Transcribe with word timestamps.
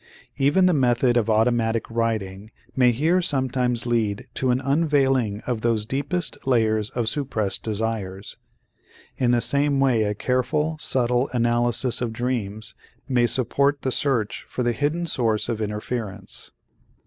Even 0.37 0.65
the 0.65 0.73
method 0.73 1.15
of 1.15 1.29
automatic 1.29 1.87
writing 1.91 2.49
may 2.75 2.89
here 2.89 3.21
sometimes 3.21 3.85
lead 3.85 4.27
to 4.33 4.49
an 4.49 4.59
unveiling 4.59 5.41
of 5.41 5.61
those 5.61 5.85
deepest 5.85 6.47
layers 6.47 6.89
of 6.89 7.07
suppressed 7.07 7.61
desires. 7.61 8.35
In 9.19 9.29
the 9.29 9.41
same 9.41 9.79
way 9.79 10.01
a 10.01 10.15
careful, 10.15 10.75
subtle 10.79 11.29
analysis 11.33 12.01
of 12.01 12.13
dreams 12.13 12.73
may 13.07 13.27
support 13.27 13.83
the 13.83 13.91
search 13.91 14.43
for 14.47 14.63
the 14.63 14.73
hidden 14.73 15.05
source 15.05 15.47
of 15.47 15.61
interference. 15.61 16.49